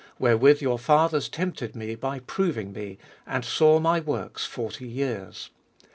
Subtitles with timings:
[0.17, 5.51] Wherewith your fathers tempted me by proving me, And saw my works forty years.